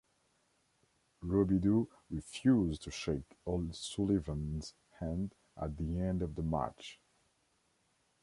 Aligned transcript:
Robidoux 1.21 1.87
refused 2.09 2.81
to 2.81 2.89
shake 2.89 3.37
O'Sullivan's 3.45 4.73
hand 4.99 5.35
at 5.55 5.77
the 5.77 5.99
end 5.99 6.23
of 6.23 6.33
the 6.33 6.41
match. 6.41 6.99